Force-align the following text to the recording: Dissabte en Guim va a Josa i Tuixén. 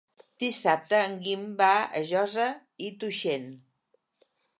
Dissabte 0.43 1.01
en 1.09 1.17
Guim 1.27 1.43
va 1.59 1.67
a 1.99 2.01
Josa 2.13 2.47
i 2.87 2.89
Tuixén. 3.05 3.47